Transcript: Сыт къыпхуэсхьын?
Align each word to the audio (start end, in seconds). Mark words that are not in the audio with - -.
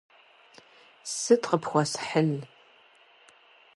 Сыт 1.15 1.41
къыпхуэсхьын? 1.49 2.31